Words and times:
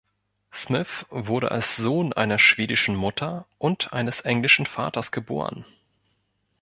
Smith 0.51 1.05
wurde 1.11 1.51
als 1.51 1.75
Sohn 1.75 2.11
einer 2.11 2.39
schwedischen 2.39 2.95
Mutter 2.95 3.45
und 3.59 3.93
eines 3.93 4.21
englischen 4.21 4.65
Vaters 4.65 5.11
geboren. 5.11 5.63